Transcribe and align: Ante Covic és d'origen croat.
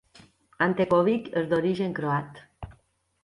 Ante 0.67 0.85
Covic 0.93 1.29
és 1.43 1.47
d'origen 1.51 1.93
croat. 1.99 2.39